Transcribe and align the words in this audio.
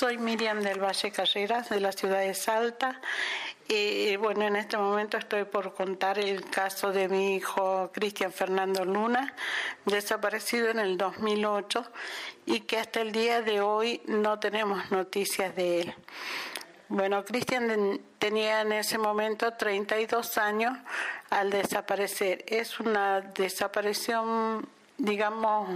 Soy 0.00 0.16
Miriam 0.16 0.62
del 0.62 0.82
Valle 0.82 1.12
Carreras, 1.12 1.68
de 1.68 1.78
la 1.78 1.92
ciudad 1.92 2.20
de 2.20 2.32
Salta. 2.32 3.02
Y 3.68 4.16
bueno, 4.16 4.46
en 4.46 4.56
este 4.56 4.78
momento 4.78 5.18
estoy 5.18 5.44
por 5.44 5.74
contar 5.74 6.18
el 6.18 6.42
caso 6.48 6.90
de 6.90 7.06
mi 7.06 7.36
hijo 7.36 7.90
Cristian 7.92 8.32
Fernando 8.32 8.86
Luna, 8.86 9.34
desaparecido 9.84 10.70
en 10.70 10.78
el 10.78 10.96
2008 10.96 11.84
y 12.46 12.60
que 12.60 12.78
hasta 12.78 13.02
el 13.02 13.12
día 13.12 13.42
de 13.42 13.60
hoy 13.60 14.00
no 14.06 14.38
tenemos 14.38 14.90
noticias 14.90 15.54
de 15.54 15.82
él. 15.82 15.94
Bueno, 16.88 17.22
Cristian 17.22 18.00
tenía 18.18 18.62
en 18.62 18.72
ese 18.72 18.96
momento 18.96 19.52
32 19.52 20.38
años 20.38 20.78
al 21.28 21.50
desaparecer. 21.50 22.42
Es 22.48 22.80
una 22.80 23.20
desaparición, 23.20 24.66
digamos, 24.96 25.68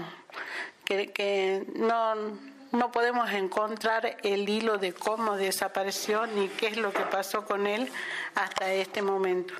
que, 0.86 1.12
que 1.12 1.66
no 1.76 2.53
no 2.74 2.90
podemos 2.92 3.30
encontrar 3.30 4.16
el 4.22 4.48
hilo 4.48 4.78
de 4.78 4.92
cómo 4.92 5.36
desapareció 5.36 6.26
ni 6.26 6.48
qué 6.48 6.68
es 6.68 6.76
lo 6.76 6.92
que 6.92 7.04
pasó 7.04 7.44
con 7.44 7.66
él 7.66 7.90
hasta 8.34 8.72
este 8.72 9.00
momento. 9.02 9.54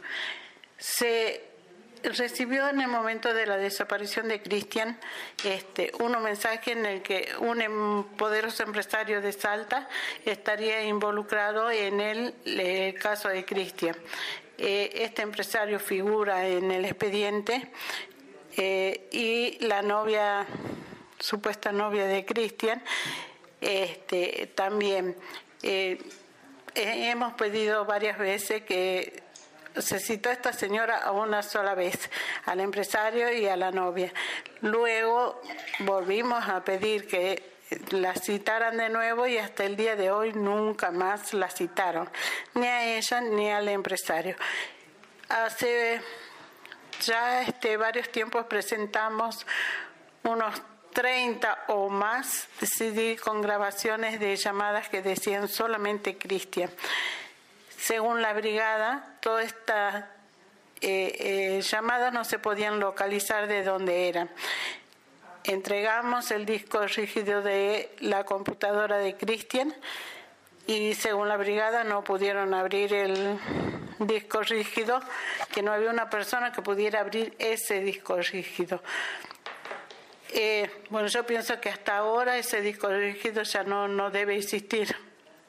Se 0.79 1.55
recibió 2.03 2.69
en 2.69 2.81
el 2.81 2.89
momento 2.89 3.33
de 3.33 3.47
la 3.47 3.57
desaparición 3.57 4.29
de 4.29 4.43
Cristian 4.43 4.99
este, 5.43 5.91
un 6.01 6.21
mensaje 6.23 6.73
en 6.73 6.85
el 6.85 7.03
que 7.03 7.29
un 7.39 7.63
em, 7.63 8.05
poderoso 8.17 8.63
empresario 8.63 9.21
de 9.21 9.33
Salta 9.33 9.89
estaría 10.25 10.83
involucrado 10.83 11.71
en 11.71 12.01
el, 12.01 12.95
caso 13.01 13.29
de 13.29 13.45
Cristian. 13.45 13.97
Eh, 14.59 14.91
este 14.97 15.23
empresario 15.23 15.81
figura 15.81 16.47
en 16.47 16.71
el 16.71 16.85
expediente 16.85 17.73
eh, 18.57 19.09
y 19.11 19.65
la 19.67 19.83
novia 19.83 20.47
supuesta 21.19 21.73
novia 21.73 22.07
de 22.07 22.25
Cristian, 22.25 22.83
este, 23.61 24.53
también 24.55 25.17
eh, 25.63 25.99
hemos 26.75 27.35
pedido 27.35 27.85
varias 27.85 28.19
veces 28.19 28.63
que 28.63 29.23
se 29.77 29.99
citó 29.99 30.31
esta 30.31 30.53
señora 30.53 30.99
a 30.99 31.13
una 31.13 31.43
sola 31.43 31.75
vez, 31.75 32.11
al 32.47 32.61
empresario 32.61 33.33
y 33.33 33.47
a 33.47 33.57
la 33.57 33.71
novia. 33.71 34.13
Luego 34.61 35.41
volvimos 35.81 36.49
a 36.49 36.63
pedir 36.63 37.07
que 37.09 37.55
la 37.91 38.15
citaran 38.15 38.77
de 38.77 38.89
nuevo 38.89 39.27
y 39.27 39.39
hasta 39.39 39.65
el 39.65 39.77
día 39.77 39.97
de 39.97 40.11
hoy 40.11 40.33
nunca 40.33 40.91
más 40.91 41.33
la 41.33 41.49
citaron, 41.49 42.09
ni 42.55 42.67
a 42.67 42.97
ella 42.97 43.21
ni 43.21 43.51
al 43.51 43.69
empresario. 43.69 44.37
Hace 45.29 46.01
ya 47.03 47.43
este, 47.43 47.77
varios 47.77 48.11
tiempos 48.11 48.47
presentamos 48.47 49.47
unos 50.23 50.63
30 50.95 51.65
o 51.69 51.91
más 51.91 52.49
CD 52.63 53.19
con 53.23 53.43
grabaciones 53.43 54.21
de 54.21 54.35
llamadas 54.37 54.89
que 54.89 55.03
decían 55.03 55.49
solamente 55.49 56.17
Cristian. 56.17 56.71
Según 57.77 58.23
la 58.23 58.33
brigada, 58.33 59.17
todas 59.21 59.47
estas 59.47 60.05
eh, 60.81 61.59
eh, 61.59 61.61
llamadas 61.63 62.13
no 62.13 62.25
se 62.25 62.39
podían 62.39 62.81
localizar 62.81 63.49
de 63.49 63.65
dónde 63.65 64.09
eran. 64.09 64.31
Entregamos 65.43 66.31
el 66.31 66.47
disco 66.47 66.87
rígido 66.87 67.43
de 67.43 67.95
la 67.99 68.25
computadora 68.25 68.97
de 68.97 69.17
Cristian 69.17 69.75
y 70.67 70.95
según 70.95 71.29
la 71.29 71.37
brigada 71.37 71.85
no 71.85 72.05
pudieron 72.05 72.55
abrir 72.55 72.95
el 72.95 73.39
disco 73.99 74.43
rígido, 74.43 75.01
que 75.53 75.63
no 75.63 75.73
había 75.73 75.91
una 75.91 76.09
persona 76.09 76.53
que 76.53 76.63
pudiera 76.63 77.01
abrir 77.01 77.35
ese 77.39 77.81
disco 77.81 78.17
rígido. 78.17 78.81
Eh, 80.37 80.69
bueno, 80.91 81.07
yo 81.07 81.25
pienso 81.25 81.61
que 81.61 81.69
hasta 81.69 81.99
ahora 81.99 82.37
ese 82.37 82.61
disco 82.61 82.89
rígido 82.89 83.45
ya 83.45 83.63
no, 83.63 83.87
no 83.87 84.11
debe 84.11 84.37
existir. 84.37 84.93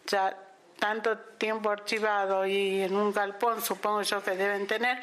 Ya 0.05 0.37
tanto 0.77 1.17
tiempo 1.17 1.71
archivado 1.71 2.45
y 2.45 2.83
en 2.83 2.95
un 2.95 3.11
galpón, 3.11 3.63
supongo 3.63 4.03
yo 4.03 4.23
que 4.23 4.31
deben 4.31 4.67
tener, 4.67 5.01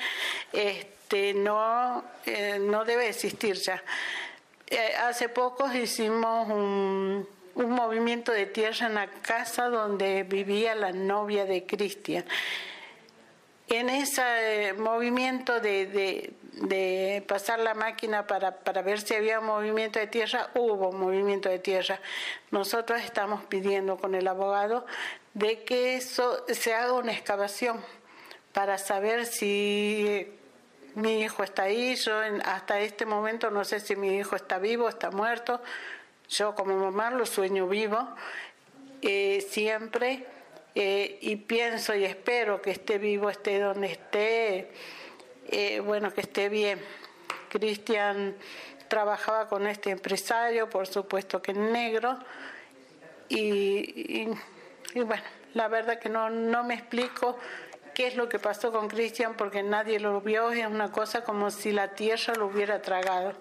este, 0.52 1.34
no, 1.34 2.04
eh, 2.24 2.60
no 2.60 2.84
debe 2.84 3.08
existir 3.08 3.56
ya. 3.56 3.82
Eh, 4.68 4.94
hace 5.02 5.28
poco 5.28 5.72
hicimos 5.72 6.48
un, 6.48 7.26
movimiento 7.56 8.30
de 8.30 8.46
tierra 8.46 8.86
en 8.86 8.94
la 8.94 9.08
casa 9.08 9.68
donde 9.68 10.22
vivía 10.22 10.76
la 10.76 10.92
novia 10.92 11.44
de 11.44 11.66
Cristian. 11.66 12.24
En 13.66 13.88
ese 13.88 14.74
movimiento 14.74 15.58
de, 15.58 15.86
de 15.86 16.32
pasar 17.26 17.58
la 17.58 17.74
máquina 17.74 18.26
para, 18.26 18.58
para 18.58 18.82
ver 18.82 19.00
si 19.00 19.14
había 19.14 19.40
movimiento 19.40 19.98
de 19.98 20.06
tierra, 20.06 20.50
hubo 20.54 20.92
movimiento 20.92 21.48
de 21.48 21.58
tierra. 21.58 22.00
Nosotros 22.50 23.00
estamos 23.02 23.44
pidiendo 23.44 23.96
con 23.96 24.14
el 24.14 24.28
abogado 24.28 24.86
de 25.34 25.64
que 25.64 25.96
eso 25.96 26.44
se 26.48 26.74
haga 26.74 26.92
una 26.92 27.12
excavación 27.12 27.80
para 28.52 28.78
saber 28.78 29.26
si 29.26 30.28
mi 30.94 31.22
hijo 31.22 31.42
está 31.42 31.64
ahí. 31.64 31.96
Yo 31.96 32.14
hasta 32.44 32.80
este 32.80 33.06
momento 33.06 33.50
no 33.50 33.64
sé 33.64 33.80
si 33.80 33.96
mi 33.96 34.16
hijo 34.16 34.36
está 34.36 34.58
vivo, 34.58 34.88
está 34.88 35.10
muerto. 35.10 35.60
Yo 36.28 36.54
como 36.54 36.76
mamá 36.76 37.10
lo 37.10 37.26
sueño 37.26 37.66
vivo 37.68 38.08
eh, 39.02 39.44
siempre 39.48 40.26
eh, 40.74 41.18
y 41.20 41.36
pienso 41.36 41.94
y 41.94 42.04
espero 42.04 42.62
que 42.62 42.70
esté 42.70 42.98
vivo, 42.98 43.28
esté 43.28 43.58
donde 43.58 43.88
esté 43.88 44.70
eh, 45.48 45.80
bueno, 45.80 46.12
que 46.12 46.22
esté 46.22 46.48
bien. 46.48 46.80
Cristian 47.48 48.36
trabajaba 48.88 49.48
con 49.48 49.66
este 49.66 49.90
empresario, 49.90 50.68
por 50.68 50.86
supuesto 50.86 51.40
que 51.40 51.52
negro, 51.54 52.18
y, 53.34 54.26
bueno, 54.94 55.22
la 55.54 55.68
verdad 55.68 55.98
que 55.98 56.10
no, 56.10 56.28
no 56.28 56.64
me 56.64 56.74
explico 56.74 57.38
qué 57.94 58.08
es 58.08 58.16
lo 58.16 58.28
que 58.28 58.38
pasó 58.38 58.72
con 58.72 58.88
Cristian 58.88 59.34
porque 59.36 59.62
nadie 59.62 59.98
lo 59.98 60.20
vio, 60.20 60.50
es 60.50 60.66
una 60.66 60.92
cosa 60.92 61.24
como 61.24 61.50
si 61.50 61.72
la 61.72 61.94
tierra 61.94 62.34
lo 62.34 62.46
hubiera 62.46 62.82
tragado. 62.82 63.32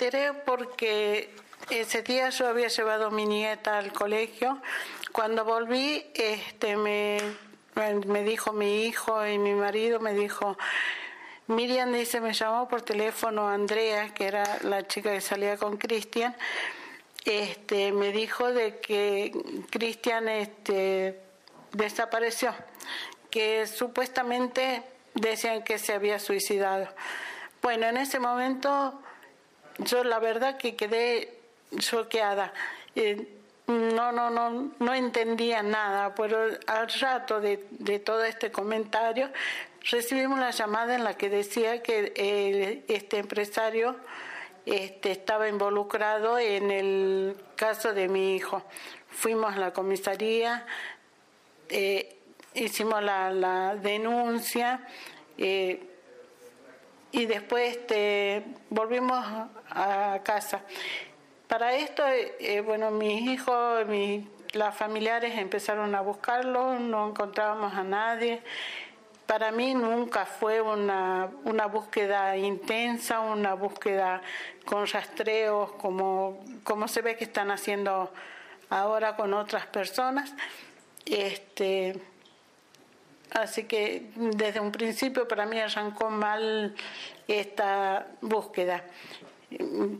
Enteré 0.00 0.32
porque 0.32 1.28
ese 1.68 2.00
día 2.00 2.30
yo 2.30 2.48
había 2.48 2.68
llevado 2.68 3.08
a 3.08 3.10
mi 3.10 3.26
nieta 3.26 3.76
al 3.76 3.92
colegio. 3.92 4.58
Cuando 5.12 5.44
volví, 5.44 6.06
este, 6.14 6.78
me, 6.78 7.18
me 8.06 8.24
dijo 8.24 8.54
mi 8.54 8.86
hijo 8.86 9.26
y 9.26 9.36
mi 9.36 9.52
marido, 9.52 10.00
me 10.00 10.14
dijo, 10.14 10.56
Miriam 11.48 11.92
dice, 11.92 12.22
me 12.22 12.32
llamó 12.32 12.66
por 12.66 12.80
teléfono 12.80 13.46
Andrea, 13.46 14.14
que 14.14 14.26
era 14.26 14.58
la 14.62 14.86
chica 14.86 15.12
que 15.12 15.20
salía 15.20 15.58
con 15.58 15.76
Cristian, 15.76 16.34
este, 17.26 17.92
me 17.92 18.10
dijo 18.10 18.50
de 18.54 18.78
que 18.78 19.32
Cristian 19.68 20.30
este, 20.30 21.20
desapareció, 21.72 22.54
que 23.28 23.66
supuestamente 23.66 24.82
decían 25.12 25.62
que 25.62 25.78
se 25.78 25.92
había 25.92 26.18
suicidado. 26.18 26.88
Bueno, 27.60 27.86
en 27.86 27.98
ese 27.98 28.18
momento 28.18 29.02
yo 29.84 30.04
la 30.04 30.18
verdad 30.18 30.56
que 30.56 30.76
quedé 30.76 31.38
choqueada. 31.78 32.52
Eh, 32.94 33.36
no, 33.66 34.10
no, 34.10 34.30
no, 34.30 34.72
no 34.78 34.94
entendía 34.94 35.62
nada, 35.62 36.14
pero 36.14 36.38
al 36.66 36.88
rato 37.00 37.40
de, 37.40 37.56
todo 38.04 38.24
este 38.24 38.50
comentario 38.50 39.30
recibimos 39.90 40.40
la 40.40 40.50
llamada 40.50 40.94
en 40.96 41.04
la 41.04 41.16
que 41.16 41.30
decía 41.30 41.82
que 41.82 42.84
este 42.88 43.18
empresario 43.18 43.96
este, 44.66 45.12
estaba 45.12 45.48
involucrado 45.48 46.38
en 46.38 46.70
el 46.70 47.36
caso 47.54 47.94
de 47.94 48.08
mi 48.08 48.34
hijo. 48.34 48.62
Fuimos 49.08 49.54
a 49.54 49.58
la 49.58 49.72
comisaría, 49.72 50.66
eh, 51.68 52.16
hicimos 52.54 53.02
la, 53.02 53.76
denuncia. 53.80 54.80
Eh, 55.38 55.86
y 57.12 57.26
después 57.26 57.76
este, 57.76 58.44
volvimos 58.68 59.24
a 59.70 60.20
casa. 60.22 60.62
Para 61.48 61.74
esto, 61.74 62.04
eh, 62.06 62.62
bueno, 62.64 62.92
mis 62.92 63.22
hijos, 63.22 63.84
mis, 63.86 64.24
las 64.52 64.76
familiares 64.76 65.36
empezaron 65.36 65.94
a 65.94 66.00
buscarlo, 66.00 66.78
no 66.78 67.08
encontrábamos 67.08 67.74
a 67.74 67.82
nadie. 67.82 68.42
Para 69.26 69.50
mí 69.50 69.74
nunca 69.74 70.26
fue 70.26 70.60
una, 70.60 71.28
una 71.44 71.66
búsqueda 71.66 72.36
intensa, 72.36 73.20
una 73.20 73.54
búsqueda 73.54 74.22
con 74.64 74.86
rastreos 74.86 75.72
como, 75.72 76.44
como 76.64 76.88
se 76.88 77.02
ve 77.02 77.16
que 77.16 77.24
están 77.24 77.50
haciendo 77.50 78.12
ahora 78.70 79.16
con 79.16 79.34
otras 79.34 79.66
personas. 79.66 80.32
Este, 81.04 82.00
Así 83.32 83.64
que 83.64 84.10
desde 84.16 84.60
un 84.60 84.72
principio 84.72 85.28
para 85.28 85.46
mí 85.46 85.58
arrancó 85.58 86.10
mal 86.10 86.74
esta 87.28 88.06
búsqueda. 88.20 88.84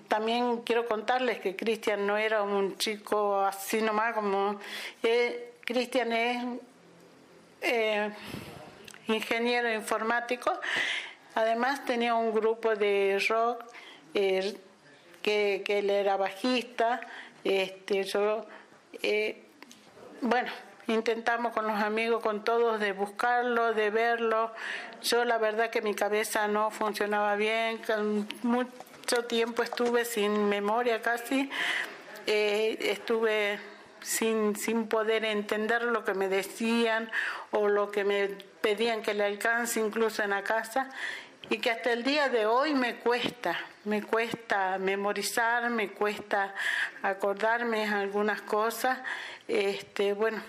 también 0.08 0.58
quiero 0.62 0.86
contarles 0.86 1.40
que 1.40 1.56
Cristian 1.56 2.06
no 2.06 2.16
era 2.16 2.42
un 2.42 2.76
chico 2.76 3.40
así 3.40 3.80
nomás 3.80 4.14
como... 4.14 4.58
Eh, 5.02 5.46
Cristian 5.64 6.12
es 6.12 6.44
eh, 7.60 8.10
ingeniero 9.06 9.72
informático, 9.72 10.50
además 11.36 11.84
tenía 11.84 12.16
un 12.16 12.34
grupo 12.34 12.74
de 12.74 13.24
rock 13.28 13.62
eh, 14.14 14.56
que, 15.22 15.62
que, 15.64 15.78
él 15.78 15.90
era 15.90 16.16
bajista, 16.16 17.00
este, 17.44 18.02
yo, 18.02 18.46
bueno, 20.22 20.50
intentamos 20.90 21.52
con 21.52 21.66
los 21.66 21.80
amigos, 21.80 22.22
con 22.22 22.44
todos, 22.44 22.80
de 22.80 22.92
buscarlo, 22.92 23.72
de 23.72 23.90
verlo. 23.90 24.52
Yo 25.02 25.24
la 25.24 25.38
verdad 25.38 25.70
que 25.70 25.82
mi 25.82 25.94
cabeza 25.94 26.48
no 26.48 26.70
funcionaba 26.70 27.36
bien, 27.36 27.80
mucho 28.42 29.24
tiempo 29.26 29.62
estuve 29.62 30.04
sin 30.04 30.48
memoria 30.48 31.00
casi, 31.00 31.50
eh, 32.26 32.76
estuve 32.80 33.58
sin, 34.02 34.56
sin 34.56 34.86
poder 34.88 35.24
entender 35.24 35.82
lo 35.82 36.04
que 36.04 36.14
me 36.14 36.28
decían 36.28 37.10
o 37.50 37.68
lo 37.68 37.90
que 37.90 38.04
me 38.04 38.28
pedían 38.60 39.02
que 39.02 39.14
le 39.14 39.24
alcance 39.24 39.80
incluso 39.80 40.22
en 40.22 40.30
la 40.30 40.42
casa 40.42 40.90
y 41.48 41.58
que 41.58 41.70
hasta 41.70 41.92
el 41.92 42.04
día 42.04 42.28
de 42.28 42.46
hoy 42.46 42.74
me 42.74 42.96
cuesta, 42.96 43.58
me 43.84 44.02
cuesta 44.02 44.78
memorizar, 44.78 45.68
me 45.70 45.90
cuesta 45.90 46.54
acordarme 47.02 47.88
algunas 47.88 48.40
cosas. 48.42 48.98
Este, 49.48 50.12
bueno, 50.12 50.40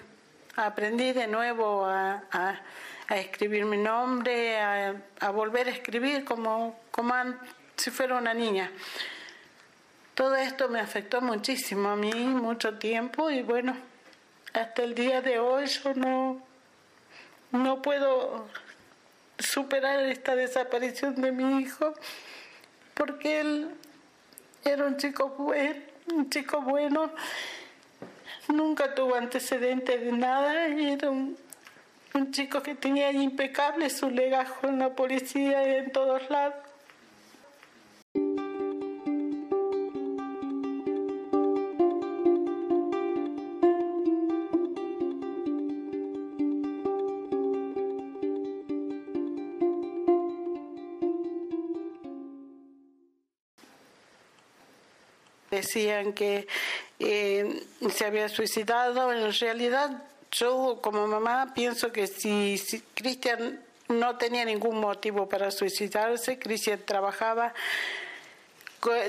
aprendí 0.55 1.13
de 1.13 1.27
nuevo 1.27 1.85
a, 1.85 2.61
escribir 3.09 3.65
mi 3.65 3.77
nombre, 3.77 4.59
a, 4.59 5.29
volver 5.31 5.67
a 5.67 5.71
escribir 5.71 6.23
como, 6.23 6.79
como 6.91 7.13
si 7.75 7.91
fuera 7.91 8.15
una 8.17 8.33
niña. 8.33 8.71
Todo 10.15 10.35
esto 10.35 10.69
me 10.69 10.79
afectó 10.79 11.21
muchísimo 11.21 11.89
a 11.89 11.95
mí, 11.95 12.13
mucho 12.13 12.77
tiempo, 12.77 13.29
y 13.29 13.41
bueno, 13.41 13.75
hasta 14.53 14.83
el 14.83 14.93
día 14.93 15.21
de 15.21 15.39
hoy 15.39 15.65
yo 15.65 15.93
no, 15.93 16.41
no 17.51 17.81
puedo 17.81 18.47
superar 19.39 19.99
esta 20.01 20.35
desaparición 20.35 21.15
de 21.15 21.31
mi 21.31 21.61
hijo, 21.61 21.93
porque 22.93 23.39
él 23.39 23.71
era 24.63 24.85
un 24.85 24.97
chico 24.97 25.29
bueno, 25.29 25.81
un 26.13 26.29
chico 26.29 26.61
bueno 26.61 27.11
nunca 28.51 28.93
tuvo 28.93 29.15
antecedentes 29.15 30.01
de 30.01 30.11
nada, 30.11 30.67
era 30.67 31.09
un, 31.09 31.37
chico 32.31 32.61
que 32.61 32.75
tenía 32.75 33.11
impecable 33.11 33.89
su 33.89 34.09
legajo 34.09 34.67
en 34.67 34.79
la 34.79 34.93
policía 34.93 35.67
y 35.67 35.75
en 35.75 35.91
todos 35.91 36.29
lados. 36.29 36.70
Decían 55.51 56.13
que 56.13 56.47
eh, 56.99 57.63
se 57.93 58.05
había 58.05 58.29
suicidado. 58.29 59.11
En 59.11 59.31
realidad, 59.33 60.03
yo 60.31 60.79
como 60.81 61.05
mamá 61.07 61.53
pienso 61.53 61.91
que 61.91 62.07
si, 62.07 62.59
Cristian 62.95 63.59
no 63.89 64.17
tenía 64.17 64.45
ningún 64.45 64.79
motivo 64.79 65.27
para 65.27 65.51
suicidarse, 65.51 66.39
Cristian 66.39 66.79
trabajaba 66.85 67.53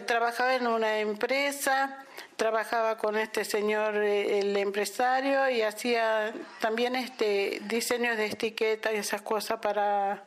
trabajaba 0.04 0.54
en 0.54 0.66
una 0.66 0.98
empresa, 0.98 2.04
trabajaba 2.36 2.98
con 2.98 3.16
este 3.16 3.42
señor, 3.42 3.96
eh, 3.96 4.40
el 4.40 4.54
empresario, 4.58 5.48
y 5.48 5.62
hacía 5.62 6.34
también 6.60 6.94
este 6.94 7.58
diseños 7.64 8.18
de 8.18 8.26
etiquetas 8.26 8.92
y 8.92 8.96
esas 8.96 9.22
cosas 9.22 9.60
para 9.60 10.24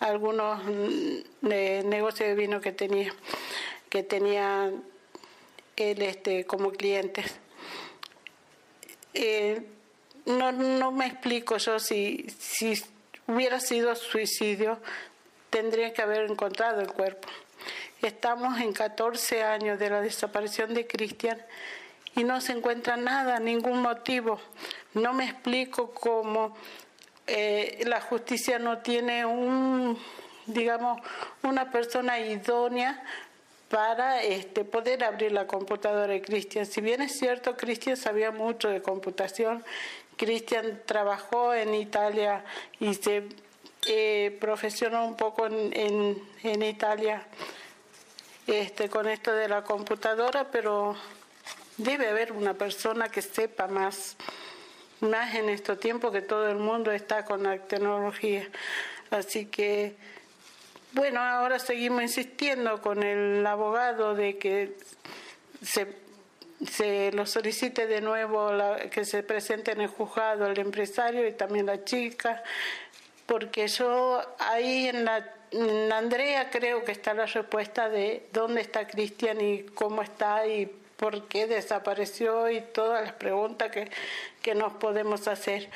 algunos 0.00 0.64
mm, 0.64 1.48
negocios 1.84 2.30
de 2.30 2.34
vino 2.34 2.62
que 2.62 2.72
tenía, 2.72 3.12
que 3.90 4.02
tenía 4.02 4.72
él 5.90 6.02
este, 6.02 6.44
como 6.44 6.70
clientes. 6.72 7.26
Eh, 9.14 9.62
no, 10.24 10.52
no 10.52 10.92
me 10.92 11.06
explico 11.06 11.56
yo 11.56 11.78
si, 11.78 12.26
si 12.38 12.82
hubiera 13.26 13.60
sido 13.60 13.94
suicidio, 13.94 14.78
tendría 15.50 15.92
que 15.92 16.02
haber 16.02 16.30
encontrado 16.30 16.80
el 16.80 16.92
cuerpo. 16.92 17.28
Estamos 18.00 18.60
en 18.60 18.72
14 18.72 19.42
años 19.44 19.78
de 19.78 19.90
la 19.90 20.00
desaparición 20.00 20.74
de 20.74 20.86
Cristian 20.86 21.40
y 22.16 22.24
no 22.24 22.40
se 22.40 22.52
encuentra 22.52 22.96
nada, 22.96 23.38
ningún 23.38 23.80
motivo. 23.80 24.40
No 24.94 25.12
me 25.12 25.24
explico 25.24 25.92
cómo 25.92 26.56
eh, 27.26 27.82
la 27.86 28.00
justicia 28.00 28.58
no 28.58 28.78
tiene 28.78 29.24
un, 29.24 29.98
digamos, 30.46 31.00
una 31.42 31.70
persona 31.70 32.18
idónea 32.18 33.02
para 33.72 34.22
este, 34.22 34.66
poder 34.66 35.02
abrir 35.02 35.32
la 35.32 35.46
computadora 35.46 36.12
de 36.12 36.20
Cristian. 36.20 36.66
Si 36.66 36.82
bien 36.82 37.00
es 37.00 37.18
cierto, 37.18 37.56
Cristian 37.56 37.96
sabía 37.96 38.30
mucho 38.30 38.68
de 38.68 38.82
computación, 38.82 39.64
Cristian 40.18 40.82
trabajó 40.84 41.54
en 41.54 41.74
Italia 41.74 42.44
y 42.80 42.92
se 42.92 43.24
eh, 43.86 44.36
profesionó 44.38 45.06
un 45.06 45.16
poco 45.16 45.46
en, 45.46 46.22
en, 46.42 46.62
Italia 46.62 47.26
este, 48.46 48.90
con 48.90 49.08
esto 49.08 49.32
de 49.32 49.48
la 49.48 49.64
computadora, 49.64 50.50
pero 50.50 50.94
debe 51.78 52.10
haber 52.10 52.32
una 52.32 52.52
persona 52.52 53.08
que 53.08 53.22
sepa 53.22 53.68
más, 53.68 54.18
más 55.00 55.34
en 55.34 55.48
estos 55.48 55.80
tiempos 55.80 56.12
que 56.12 56.20
todo 56.20 56.46
el 56.46 56.58
mundo 56.58 56.92
está 56.92 57.24
con 57.24 57.44
la 57.44 57.56
tecnología. 57.56 58.46
Así 59.10 59.46
que 59.46 59.96
bueno, 60.92 61.20
ahora 61.20 61.58
seguimos 61.58 62.02
insistiendo 62.02 62.80
con 62.82 63.02
el 63.02 63.46
abogado 63.46 64.14
de 64.14 64.38
que 64.38 64.76
se, 65.62 67.12
lo 67.12 67.26
solicite 67.26 67.86
de 67.86 68.00
nuevo, 68.00 68.50
que 68.90 69.04
se 69.04 69.22
presente 69.22 69.72
en 69.72 69.80
el 69.80 69.88
juzgado 69.88 70.46
el 70.46 70.58
empresario 70.58 71.26
y 71.26 71.32
también 71.32 71.66
la 71.66 71.84
chica, 71.84 72.42
porque 73.26 73.68
yo 73.68 74.20
ahí 74.38 74.88
en 74.88 75.04
la 75.04 75.24
Andrea 75.96 76.50
creo 76.50 76.84
que 76.84 76.92
está 76.92 77.14
la 77.14 77.26
respuesta 77.26 77.88
de 77.88 78.28
dónde 78.32 78.60
está 78.60 78.86
Cristian 78.86 79.40
y 79.40 79.62
cómo 79.62 80.02
está 80.02 80.46
y 80.46 80.66
por 80.96 81.26
qué 81.26 81.46
desapareció 81.46 82.50
y 82.50 82.60
todas 82.60 83.02
las 83.02 83.12
preguntas 83.14 83.70
que, 83.70 83.90
que 84.40 84.54
nos 84.54 84.74
podemos 84.74 85.26
hacer. 85.26 85.68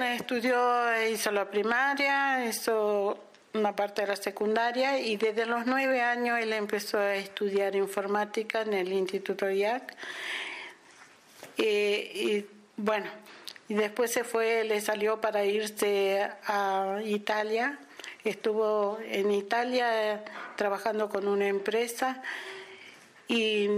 Estudió, 0.00 1.06
hizo 1.10 1.32
la 1.32 1.50
primaria, 1.50 2.44
hizo 2.44 3.18
una 3.54 3.74
parte 3.74 4.02
de 4.02 4.08
la 4.08 4.16
secundaria 4.16 5.00
y 5.00 5.16
desde 5.16 5.44
los 5.44 5.66
nueve 5.66 6.00
años 6.00 6.38
él 6.40 6.52
empezó 6.52 6.98
a 6.98 7.16
estudiar 7.16 7.74
informática 7.74 8.62
en 8.62 8.74
el 8.74 8.92
Instituto 8.92 9.50
IAC. 9.50 9.96
Y, 11.56 12.46
bueno, 12.76 13.06
y 13.68 13.74
después 13.74 14.12
se 14.12 14.22
fue, 14.22 14.62
le 14.62 14.80
salió 14.80 15.20
para 15.20 15.44
irse 15.44 16.28
a 16.46 17.00
Italia. 17.04 17.78
Estuvo 18.22 18.98
en 19.04 19.32
Italia 19.32 20.24
trabajando 20.54 21.08
con 21.08 21.26
una 21.26 21.48
empresa 21.48 22.22
y 23.26 23.68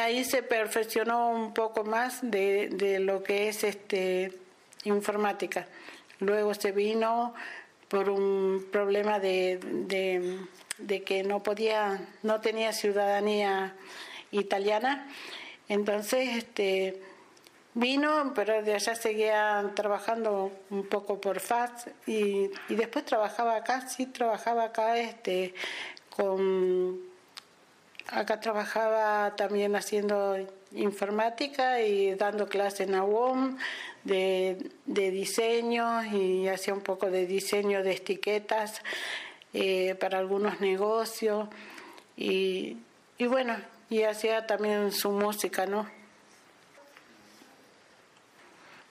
ahí 0.00 0.24
se 0.24 0.42
perfeccionó 0.42 1.28
un 1.28 1.52
poco 1.52 1.84
más 1.84 2.20
de, 2.22 2.68
de 2.70 3.00
lo 3.00 3.22
que 3.22 3.48
es 3.48 3.64
este 3.64 4.41
informática. 4.84 5.66
Luego 6.20 6.54
se 6.54 6.72
vino 6.72 7.34
por 7.88 8.08
un 8.08 8.68
problema 8.70 9.18
de, 9.18 9.58
de, 10.78 11.02
que 11.04 11.22
no 11.24 11.42
podía, 11.42 12.00
no 12.22 12.40
tenía 12.40 12.72
ciudadanía 12.72 13.74
italiana. 14.30 15.08
Entonces, 15.68 16.36
este, 16.36 17.02
vino, 17.74 18.32
pero 18.34 18.62
de 18.62 18.74
allá 18.74 18.94
seguía 18.94 19.72
trabajando 19.74 20.52
un 20.70 20.86
poco 20.86 21.20
por 21.20 21.40
FAS 21.40 21.90
y, 22.06 22.50
y 22.68 22.74
después 22.74 23.04
trabajaba 23.04 23.56
acá, 23.56 23.88
sí 23.88 24.06
trabajaba 24.06 24.64
acá, 24.64 24.98
este, 24.98 25.54
con, 26.08 27.00
acá 28.08 28.40
trabajaba 28.40 29.34
también 29.36 29.76
haciendo 29.76 30.36
informática 30.74 31.80
y 31.80 32.14
dando 32.14 32.48
clases 32.48 32.88
en 32.88 32.94
AWOM 32.94 33.56
de, 34.04 34.70
de 34.86 35.10
diseño 35.10 36.04
y 36.04 36.48
hacía 36.48 36.74
un 36.74 36.80
poco 36.80 37.10
de 37.10 37.26
diseño 37.26 37.82
de 37.82 37.92
etiquetas 37.92 38.82
eh, 39.52 39.94
para 39.96 40.18
algunos 40.18 40.60
negocios 40.60 41.48
y, 42.16 42.76
y 43.18 43.26
bueno, 43.26 43.56
y 43.90 44.02
hacía 44.02 44.46
también 44.46 44.92
su 44.92 45.10
música, 45.10 45.66
¿no? 45.66 45.86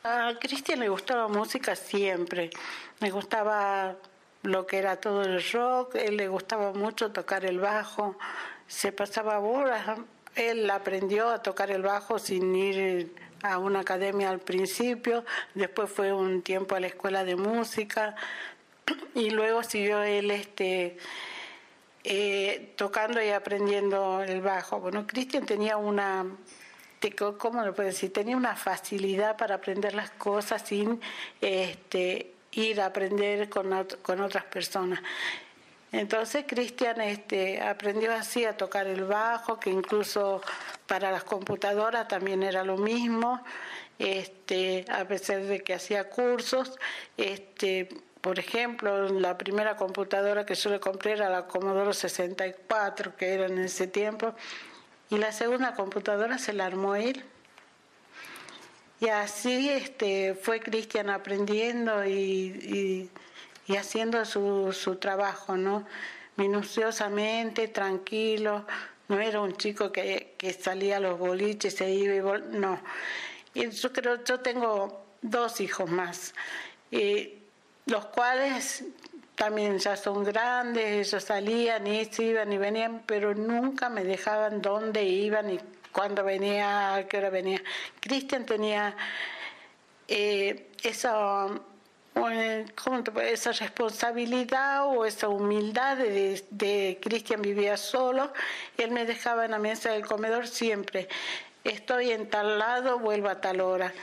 A 0.04 0.34
Cristian 0.40 0.80
le 0.80 0.90
gustaba 0.90 1.28
música 1.28 1.76
siempre, 1.76 2.50
le 3.00 3.12
gustaba 3.12 3.96
lo 4.44 4.66
que 4.66 4.78
era 4.80 4.96
todo 4.96 5.22
el 5.22 5.44
rock, 5.52 5.96
él 5.96 6.18
le 6.18 6.28
gustaba 6.28 6.74
mucho 6.74 7.12
tocar 7.12 7.46
el 7.46 7.60
bajo, 7.60 8.18
se 8.68 8.92
pasaba 8.92 9.40
horas, 9.40 10.00
él 10.36 10.70
aprendió 10.70 11.30
a 11.30 11.42
tocar 11.42 11.72
el 11.72 11.82
bajo 11.82 12.20
sin 12.20 12.56
ir 12.56 13.14
a 13.44 13.58
una 13.58 13.80
academia 13.80 14.30
al 14.30 14.40
principio, 14.40 15.26
después 15.56 15.90
fue 15.90 16.14
un 16.14 16.42
tiempo 16.42 16.76
a 16.76 16.80
la 16.80 16.88
escuela 16.88 17.24
de 17.24 17.36
música 17.36 18.16
y 19.16 19.30
luego 19.32 19.64
siguió 19.64 20.04
él 20.04 20.32
este 20.32 20.98
eh, 22.04 22.74
tocando 22.78 23.22
y 23.22 23.30
aprendiendo 23.30 24.22
el 24.24 24.42
bajo. 24.42 24.80
Bueno, 24.80 25.06
Cristian 25.06 25.46
tenía 25.46 25.78
una 25.78 26.26
¿cómo 27.38 27.64
puedo 27.74 27.90
decir? 27.90 28.14
Tenía 28.14 28.38
una 28.38 28.56
facilidad 28.56 29.36
para 29.38 29.56
aprender 29.56 29.96
las 29.96 30.12
cosas 30.12 30.62
sin 30.64 31.02
este, 31.40 32.34
ir 32.52 32.80
a 32.82 32.88
aprender 32.88 33.50
con 33.50 34.22
otras 34.22 34.44
personas. 34.46 35.02
Entonces 35.92 36.46
Cristian 36.48 37.02
este, 37.02 37.62
aprendió 37.62 38.14
así 38.14 38.46
a 38.46 38.56
tocar 38.56 38.88
el 38.88 39.04
bajo, 39.04 39.60
que 39.60 39.70
incluso 39.70 40.42
para 40.88 41.12
las 41.12 41.24
computadoras 41.24 42.08
también 42.08 42.44
era 42.44 42.64
lo 42.64 42.78
mismo, 42.78 43.44
este, 44.00 44.86
a 44.90 45.06
pesar 45.06 45.44
de 45.44 45.62
que 45.64 45.74
hacía 45.74 46.10
cursos. 46.10 46.80
Este, 47.18 47.90
por 48.22 48.40
ejemplo, 48.40 49.10
la 49.10 49.38
primera 49.38 49.76
computadora 49.76 50.46
que 50.46 50.56
yo 50.56 50.70
le 50.70 50.80
compré 50.80 51.14
era 51.14 51.30
la 51.30 51.48
Commodore 51.48 51.94
64, 51.94 53.16
que 53.18 53.34
era 53.34 53.48
en 53.48 53.58
ese 53.58 53.88
tiempo, 53.88 54.34
y 55.10 55.18
la 55.18 55.32
segunda 55.34 55.74
computadora 55.74 56.38
se 56.38 56.54
la 56.54 56.68
armó 56.68 56.96
él. 56.96 57.24
Y 59.02 59.10
así 59.10 59.68
este, 59.70 60.36
fue 60.36 60.60
Cristian 60.60 61.10
aprendiendo 61.10 62.06
y, 62.06 63.10
haciendo 63.70 64.26
su, 64.26 64.74
su 64.74 64.96
trabajo, 64.98 65.58
¿no? 65.58 65.86
Minuciosamente, 66.36 67.68
tranquilo. 67.68 68.66
No 69.08 69.20
era 69.20 69.42
un 69.42 69.58
chico 69.58 69.92
que, 69.92 70.38
salía 70.60 70.98
a 70.98 71.00
los 71.00 71.20
boliches, 71.20 71.76
se 71.76 71.90
iba 71.90 72.38
y 72.38 72.42
no. 72.58 72.80
Y 73.54 73.70
yo 73.70 73.92
creo, 73.92 74.24
yo 74.24 74.40
tengo 74.40 75.04
dos 75.22 75.60
hijos 75.60 75.90
más, 75.90 76.34
y 76.90 77.34
los 77.86 78.06
cuales 78.06 78.86
también 79.36 79.80
ya 79.80 79.98
son 79.98 80.24
grandes, 80.24 81.08
ellos 81.08 81.24
salían 81.24 81.86
y 81.88 82.06
se 82.06 82.24
iban 82.24 82.54
y 82.54 82.58
venían, 82.58 83.04
pero 83.06 83.34
nunca 83.34 83.90
me 83.90 84.04
dejaban 84.04 84.62
dónde 84.62 85.04
iban 85.04 85.50
y 85.50 85.60
cuándo 85.92 86.24
venía, 86.24 86.96
a 86.96 87.08
qué 87.08 87.18
hora 87.18 87.30
venía. 87.30 87.62
Cristian 88.00 88.46
tenía 88.46 88.96
eh, 90.08 90.70
esa, 93.24 93.52
responsabilidad 93.52 94.86
o 94.86 95.06
esa 95.06 95.30
humildad 95.30 95.98
de, 95.98 96.44
de 96.50 97.00
Cristian 97.02 97.42
vivía 97.42 97.78
solo, 97.78 98.32
él 98.78 98.92
me 98.92 99.06
dejaba 99.06 99.46
en 99.46 99.52
la 99.52 99.60
mesa 99.60 99.92
del 99.92 100.06
comedor 100.06 100.48
siempre, 100.48 101.08
estoy 101.64 102.12
en 102.12 102.30
tal 102.30 102.60
lado, 102.60 103.00
vuelvo 103.00 103.30
a 103.30 103.40
tal 103.40 103.62
hora. 103.62 103.94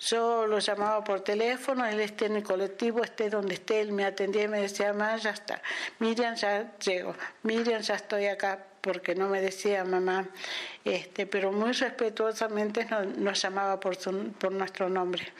Yo 0.00 0.46
lo 0.46 0.60
llamaba 0.60 1.02
por 1.02 1.22
teléfono, 1.22 1.84
él 1.84 1.98
esté 1.98 2.26
en 2.26 2.36
el 2.36 2.44
colectivo, 2.44 3.02
esté 3.02 3.28
donde 3.28 3.54
esté, 3.54 3.80
él 3.80 3.90
me 3.90 4.04
atendía 4.04 4.44
y 4.44 4.48
me 4.48 4.60
decía, 4.60 4.92
mamá, 4.92 5.16
ya 5.16 5.30
está, 5.30 5.60
Miriam, 5.98 6.36
ya 6.36 6.72
llego, 6.78 7.16
Miriam, 7.42 7.82
ya 7.82 7.96
estoy 7.96 8.26
acá, 8.26 8.64
porque 8.80 9.16
no 9.16 9.28
me 9.28 9.40
decía 9.40 9.84
mamá, 9.84 10.28
este, 10.84 11.26
pero 11.26 11.50
muy 11.50 11.72
respetuosamente 11.72 12.86
nos, 13.16 13.42
llamaba 13.42 13.80
por, 13.80 13.98
por 14.38 14.52
nuestro 14.52 14.88
nombre. 14.88 15.32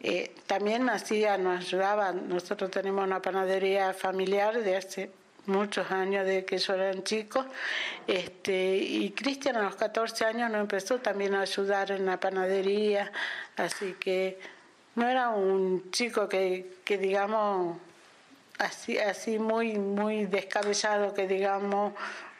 Eh, 0.00 0.34
también 0.46 0.88
hacía, 0.90 1.38
nos 1.38 1.60
ayudaba, 1.60 2.12
nosotros 2.12 2.70
tenemos 2.70 3.04
una 3.04 3.22
panadería 3.22 3.94
familiar 3.94 4.62
de 4.62 4.76
hace 4.76 5.10
muchos 5.46 5.90
años 5.90 6.26
de 6.26 6.44
que 6.44 6.58
yo 6.58 6.74
era 6.74 7.02
chico, 7.02 7.44
este, 8.06 8.76
y 8.76 9.10
Cristian 9.10 9.56
a 9.56 9.62
los 9.62 9.76
14 9.76 10.24
años 10.24 10.50
nos 10.50 10.60
empezó 10.60 10.98
también 10.98 11.34
a 11.34 11.42
ayudar 11.42 11.92
en 11.92 12.06
la 12.06 12.18
panadería, 12.18 13.12
así 13.56 13.94
que 13.98 14.38
no 14.96 15.08
era 15.08 15.30
un 15.30 15.90
chico 15.90 16.28
que, 16.28 16.78
que 16.84 16.98
digamos, 16.98 17.78
así, 18.58 18.98
así 18.98 19.38
muy, 19.38 19.78
muy 19.78 20.26
descabellado, 20.26 21.14
que 21.14 21.26
digamos, 21.26 21.92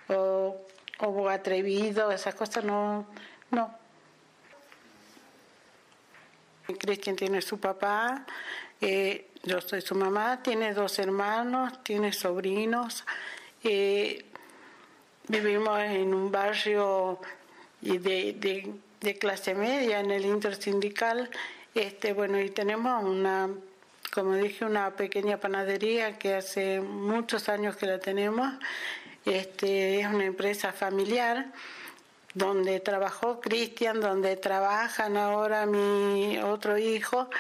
o, 0.09 0.57
o 0.99 1.29
atrevido, 1.29 2.11
esas 2.11 2.35
cosas 2.35 2.65
no, 2.65 3.07
no. 3.51 3.86
Cristian 6.75 7.17
tiene 7.17 7.41
su 7.41 7.59
papá, 7.59 8.27
eh, 8.81 9.29
yo 9.43 9.61
soy 9.61 9.81
su 9.81 9.95
mamá, 9.95 10.43
tiene 10.43 10.75
dos 10.75 10.99
hermanos, 10.99 11.83
tiene 11.83 12.13
sobrinos. 12.13 13.05
Eh, 13.63 14.25
vivimos 15.29 15.81
en 15.81 16.13
un 16.13 16.31
barrio 16.31 17.21
de, 17.81 18.75
clase 19.19 19.55
media, 19.55 20.01
en 20.01 20.11
el 20.11 20.25
intersindical. 20.25 21.31
Este, 21.75 22.13
bueno, 22.13 22.41
y 22.41 22.51
tenemos 22.51 23.05
una, 23.05 23.49
como 24.13 24.35
dije, 24.35 24.65
una 24.65 24.91
pequeña 24.97 25.39
panadería 25.39 26.19
que 26.19 26.35
hace 26.35 26.81
muchos 26.81 27.49
años 27.49 27.77
que 27.77 27.87
la 27.87 28.01
tenemos. 28.01 28.53
Este, 29.25 30.01
es 30.01 30.07
una 30.07 30.25
empresa 30.25 30.73
familiar 30.73 31.47
donde 32.37 32.81
trabajó 32.81 33.41
Cristian, 33.41 33.99
donde 33.99 34.37
trabajan 34.37 35.17
ahora 35.17 35.65
mi 35.65 36.37
otro 36.39 36.77
hijo, 36.77 37.31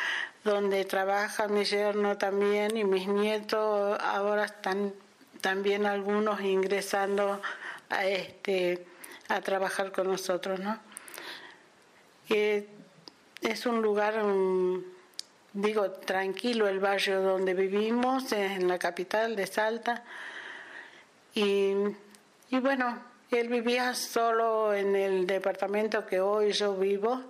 donde 0.42 0.86
trabaja 0.86 1.48
mi 1.48 1.64
yerno 1.64 2.16
también 2.16 2.78
y 2.78 2.84
mis 2.84 3.06
nietos 3.06 3.98
ahora 4.00 4.46
están 4.46 4.94
también 5.42 5.84
algunos 5.84 6.40
ingresando 6.40 7.42
a 7.90 8.06
este 8.06 8.86
a 9.28 9.42
trabajar 9.42 9.92
con 9.92 10.06
nosotros, 10.06 10.60
¿no? 10.60 10.78
es 12.28 13.66
un 13.66 13.82
lugar, 13.82 14.14
digo, 15.52 15.90
tranquilo 15.90 16.68
el 16.68 16.80
barrio 16.80 17.20
donde 17.20 17.52
vivimos, 17.52 18.32
en 18.32 18.66
la 18.66 18.78
capital 18.78 19.36
de 19.36 19.46
Salta. 19.46 20.04
Y, 21.34 21.74
y 22.50 22.58
bueno, 22.60 22.98
él 23.30 23.49
vivía 23.49 23.95
solo 23.95 24.73
en 24.75 24.95
el 24.95 25.26
departamento 25.26 26.06
que 26.06 26.21
hoy 26.21 26.52
yo 26.52 26.75
vivo 26.75 27.23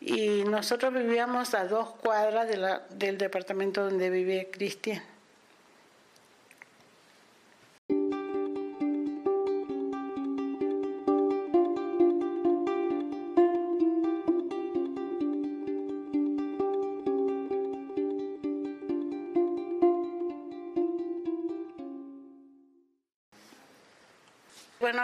y 0.00 0.44
nosotros 0.44 0.92
vivíamos 0.94 1.54
a 1.54 1.64
dos 1.64 1.90
cuadras 1.90 2.48
de 2.48 2.56
la, 2.56 2.82
del 2.90 3.18
departamento 3.18 3.84
donde 3.84 4.10
vive 4.10 4.50
Cristian. 4.50 5.02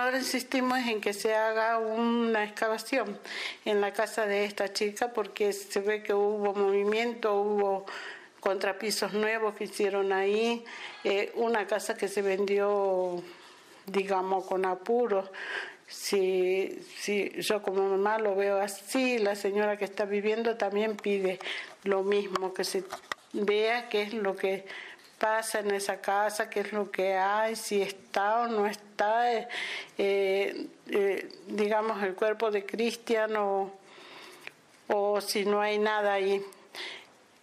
Ahora 0.04 0.18
insistimos 0.18 0.78
en 0.80 1.00
que 1.00 1.14
se 1.14 1.34
haga 1.34 1.78
una 1.78 2.44
excavación 2.44 3.18
en 3.64 3.80
la 3.80 3.94
casa 3.94 4.26
de 4.26 4.44
esta 4.44 4.70
chica 4.70 5.12
porque 5.14 5.52
se 5.54 5.80
ve 5.80 6.02
que 6.02 6.12
hubo 6.12 6.52
movimiento, 6.52 7.40
hubo 7.40 7.86
contrapisos 8.40 9.14
nuevos 9.14 9.54
que 9.54 9.64
hicieron 9.64 10.12
ahí, 10.12 10.62
eh, 11.04 11.32
una 11.36 11.66
casa 11.66 11.96
que 11.96 12.08
se 12.08 12.20
vendió, 12.20 13.22
digamos, 13.86 14.44
con 14.44 14.66
apuro. 14.66 15.30
Si, 15.88 16.82
si 16.98 17.30
yo 17.40 17.62
como 17.62 17.88
mamá 17.88 18.18
lo 18.18 18.34
veo 18.34 18.58
así, 18.58 19.18
la 19.18 19.34
señora 19.34 19.78
que 19.78 19.86
está 19.86 20.04
viviendo 20.04 20.58
también 20.58 20.96
pide 20.96 21.38
lo 21.84 22.02
mismo, 22.02 22.52
que 22.52 22.64
se 22.64 22.84
vea 23.32 23.88
qué 23.88 24.02
es 24.02 24.12
lo 24.12 24.36
que 24.36 24.66
pasa 25.24 25.60
en 25.60 25.70
esa 25.70 26.02
casa, 26.02 26.50
qué 26.50 26.60
es 26.60 26.72
lo 26.74 26.90
que 26.90 27.16
hay, 27.16 27.56
si 27.56 27.80
está 27.80 28.40
o 28.40 28.46
no 28.46 28.66
está, 28.66 29.32
eh, 29.32 29.48
eh, 29.96 31.28
digamos, 31.46 32.02
el 32.02 32.14
cuerpo 32.14 32.50
de 32.50 32.66
Cristian 32.66 33.34
o, 33.36 33.72
o 34.88 35.22
si 35.22 35.46
no 35.46 35.62
hay 35.62 35.78
nada 35.78 36.12
ahí. 36.12 36.44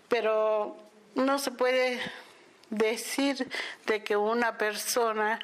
Pero 0.10 0.78
no 1.16 1.40
se 1.40 1.50
puede 1.50 2.00
decir 2.70 3.50
de 3.88 4.04
que 4.04 4.16
una 4.16 4.60
persona 4.60 5.40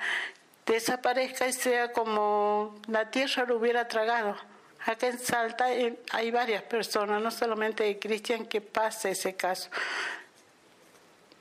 desaparezca 0.68 1.48
y 1.48 1.54
sea 1.54 1.92
como 1.92 2.80
la 2.86 3.10
tierra 3.10 3.46
lo 3.46 3.58
hubiera 3.58 3.88
tragado. 3.88 4.38
Acá 4.86 5.08
en 5.08 5.18
Salta 5.18 5.74
eh, 5.74 5.98
hay 6.12 6.30
varias 6.30 6.62
personas, 6.62 7.20
no 7.20 7.32
solamente 7.32 7.84
de 7.84 7.98
Cristian, 7.98 8.46
que 8.46 8.62
pasa 8.62 9.10
ese 9.10 9.36
caso. 9.36 9.72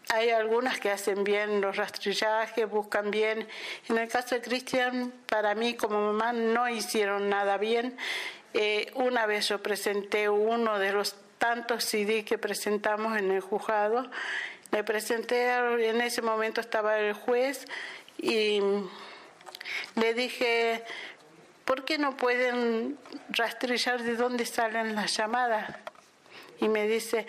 Hay 0.08 0.30
algunas 0.30 0.78
que 0.78 0.90
hacen 0.90 1.24
bien 1.24 1.60
los 1.60 1.76
rastrillajes, 1.76 2.70
buscan 2.70 3.10
bien. 3.10 3.46
En 3.88 3.98
el 3.98 4.08
caso 4.08 4.36
de 4.36 4.40
Cristian, 4.40 5.12
para 5.28 5.54
mí 5.56 5.74
como 5.74 6.12
mamá 6.12 6.32
no 6.32 6.68
hicieron 6.68 7.28
nada 7.28 7.56
bien. 7.56 7.96
Eh, 8.54 8.92
una 8.94 9.26
vez 9.26 9.48
yo 9.48 9.60
presenté 9.60 10.28
uno 10.28 10.78
de 10.78 10.92
los 10.92 11.16
tantos 11.38 11.84
CD 11.84 12.24
que 12.24 12.38
presentamos 12.38 13.18
en 13.18 13.32
el 13.32 13.40
juzgado. 13.40 14.08
Le 14.70 14.84
presenté, 14.84 15.52
en 15.52 16.00
ese 16.00 16.22
momento 16.22 16.60
estaba 16.60 16.98
el 16.98 17.12
juez 17.12 17.66
y 18.18 18.60
le 19.96 20.14
dije, 20.14 20.84
¿por 21.64 21.84
qué 21.84 21.98
no 21.98 22.16
pueden 22.16 22.96
rastrillar 23.30 24.02
de 24.02 24.14
dónde 24.14 24.46
salen 24.46 24.94
las 24.94 25.16
llamadas? 25.16 25.76
Y 26.60 26.68
me 26.68 26.86
dice, 26.86 27.26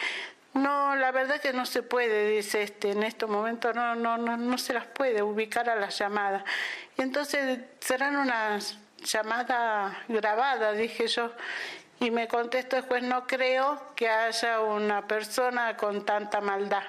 no, 0.58 0.96
la 0.96 1.12
verdad 1.12 1.40
que 1.40 1.54
no 1.54 1.66
se 1.66 1.84
puede, 1.84 2.30
dice 2.30 2.64
este, 2.64 2.92
en 2.92 3.04
estos 3.04 3.30
momentos 3.30 3.76
no, 3.76 3.96
no, 3.96 4.18
no, 4.18 4.38
no 4.38 4.58
se 4.58 4.74
las 4.74 4.86
puede 4.86 5.22
ubicar 5.22 5.70
a 5.70 5.76
las 5.76 5.98
llamadas. 5.98 6.44
Y 6.98 7.02
entonces 7.02 7.60
serán 7.80 8.18
unas 8.18 8.78
llamadas 9.04 9.96
grabadas, 10.08 10.78
dije 10.78 11.08
yo. 11.08 11.32
Y 12.00 12.12
me 12.12 12.28
contestó 12.28 12.78
el 12.78 12.84
juez, 12.84 13.04
no 13.04 13.26
creo 13.26 13.82
que 13.96 14.08
haya 14.08 14.60
una 14.62 15.08
persona 15.08 15.76
con 15.78 16.06
tanta 16.06 16.42
maldad. 16.42 16.84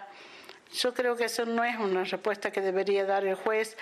Yo 0.72 0.92
creo 0.92 1.16
que 1.16 1.24
eso 1.24 1.46
no 1.46 1.64
es 1.64 1.76
una 1.76 2.04
respuesta 2.04 2.50
que 2.50 2.60
debería 2.60 3.06
dar 3.06 3.24
el 3.24 3.34
juez. 3.34 3.76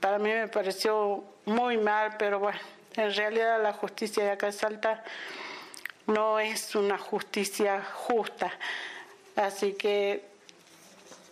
Para 0.00 0.18
mí 0.18 0.30
me 0.30 0.48
pareció 0.48 1.24
muy 1.44 1.78
mal, 1.78 2.16
pero 2.18 2.40
bueno, 2.40 2.58
en 2.96 3.14
realidad 3.14 3.62
la 3.62 3.72
justicia 3.72 4.24
de 4.24 4.30
acá 4.32 4.46
en 4.46 4.52
Salta 4.52 5.04
no 6.06 6.40
es 6.40 6.74
una 6.74 6.98
justicia 6.98 7.82
justa. 7.82 8.52
Así 9.40 9.72
que 9.72 10.22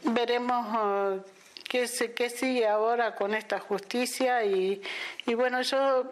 veremos 0.02 0.66
uh, 0.74 1.22
qué, 1.68 1.86
qué 2.16 2.30
sigue 2.30 2.66
ahora 2.66 3.14
con 3.14 3.34
esta 3.34 3.58
justicia 3.60 4.44
y, 4.44 4.80
y 5.26 5.34
bueno, 5.34 5.60
yo 5.60 6.04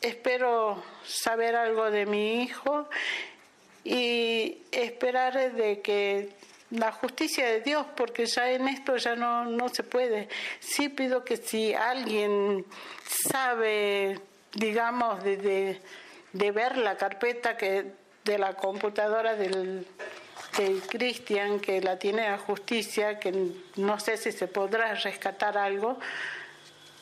espero 0.00 0.82
saber 1.04 1.56
algo 1.56 1.90
de 1.90 2.06
mi 2.06 2.42
hijo 2.42 2.88
y 3.82 4.62
esperar 4.70 5.52
de 5.52 5.80
que 5.80 6.30
la 6.70 6.92
justicia 6.92 7.46
de 7.46 7.60
Dios, 7.60 7.86
porque 7.96 8.26
ya 8.26 8.50
en 8.50 8.68
esto 8.68 8.96
ya 8.96 9.16
no, 9.16 9.44
no 9.44 9.68
se 9.68 9.82
puede. 9.82 10.28
Sí 10.60 10.88
pido 10.88 11.24
que 11.24 11.36
si 11.36 11.74
alguien 11.74 12.64
sabe, 13.30 14.20
digamos, 14.54 15.22
de, 15.24 15.80
de, 16.32 16.50
ver 16.52 16.78
la 16.78 16.96
carpeta 16.96 17.56
que 17.56 17.92
de 18.24 18.38
la 18.38 18.54
computadora 18.54 19.34
del, 19.34 19.86
del 20.56 20.82
Cristian, 20.82 21.60
que 21.60 21.80
la 21.80 21.98
tiene 21.98 22.26
a 22.26 22.38
justicia, 22.38 23.18
que 23.18 23.52
no 23.76 23.98
sé 23.98 24.16
si 24.16 24.32
se 24.32 24.48
podrá 24.48 24.94
rescatar 24.94 25.56
algo, 25.56 25.98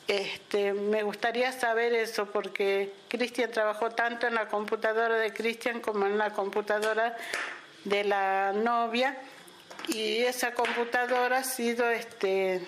este, 0.07 0.73
me 0.73 1.03
gustaría 1.03 1.51
saber 1.51 1.93
eso 1.93 2.25
porque 2.25 2.91
Cristian 3.07 3.51
trabajó 3.51 3.91
tanto 3.91 4.27
en 4.27 4.35
la 4.35 4.47
computadora 4.47 5.15
de 5.15 5.31
Cristian 5.31 5.79
como 5.79 6.05
en 6.05 6.17
la 6.17 6.31
computadora 6.31 7.15
de 7.85 8.03
la 8.03 8.51
novia 8.51 9.17
y 9.87 10.17
esa 10.23 10.53
computadora 10.53 11.37
ha 11.37 11.43
sido 11.43 11.89
este 11.89 12.61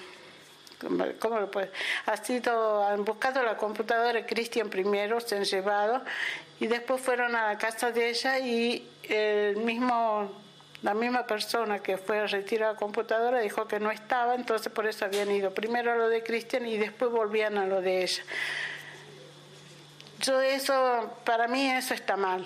¿cómo 1.20 1.40
lo 1.40 1.52
puede? 1.52 1.72
Ha 2.06 2.18
sido, 2.18 2.86
han 2.86 3.06
buscado 3.06 3.44
la 3.44 3.58
computadora 3.58 4.14
de 4.14 4.26
Cristian 4.26 4.70
primero, 4.70 5.20
se 5.20 5.36
han 5.36 5.44
llevado 5.44 6.02
y 6.60 6.68
después 6.68 7.02
fueron 7.02 7.36
a 7.36 7.48
la 7.48 7.58
casa 7.58 7.92
de 7.92 8.10
ella 8.10 8.40
y 8.40 8.88
el 9.04 9.58
mismo 9.58 10.32
la 10.84 10.94
misma 10.94 11.26
persona 11.26 11.80
que 11.80 11.98
fue 11.98 12.20
a 12.20 12.28
retirar 12.28 12.74
la 12.74 12.78
computadora 12.78 13.40
dijo 13.40 13.66
que 13.68 13.80
no 13.80 13.90
estaba, 13.90 14.36
entonces 14.36 14.72
por 14.72 14.86
eso 14.86 15.06
habían 15.06 15.32
ido 15.32 15.54
primero 15.54 15.94
a 15.94 15.96
lo 15.96 16.10
de 16.10 16.22
Cristian 16.22 16.66
y 16.68 16.78
después 16.78 17.10
volvían 17.10 17.58
a 17.58 17.66
lo 17.66 17.82
de 17.82 18.04
ella. 18.04 18.24
Yo 20.20 20.42
eso, 20.42 21.18
para 21.24 21.48
mí 21.48 21.70
eso 21.70 21.94
está 21.94 22.18
mal, 22.18 22.46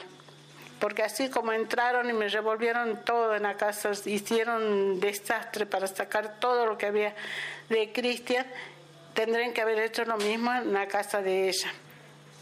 porque 0.80 1.02
así 1.02 1.30
como 1.30 1.52
entraron 1.52 2.10
y 2.12 2.14
me 2.14 2.30
revolvieron 2.30 3.04
todo 3.04 3.36
en 3.36 3.44
la 3.44 3.56
casa, 3.56 3.92
hicieron 4.06 5.00
desastre 5.00 5.66
para 5.66 5.88
sacar 5.88 6.40
todo 6.40 6.68
lo 6.68 6.78
que 6.78 6.86
había 6.86 7.16
de 7.70 7.92
Cristian, 7.92 8.46
tendrían 9.16 9.52
que 9.52 9.62
haber 9.62 9.80
hecho 9.80 10.06
lo 10.06 10.18
mismo 10.18 10.54
en 10.54 10.74
la 10.74 10.88
casa 10.88 11.24
de 11.24 11.50
ella. 11.50 11.74